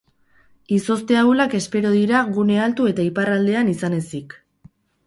Izozte 0.77 1.17
ahulak 1.19 1.53
espero 1.59 1.93
dira 1.99 2.23
gune 2.39 2.59
altu 2.65 2.91
eta 2.95 3.07
iparraldean 3.13 3.75
izan 3.79 4.01
ezik. 4.05 4.41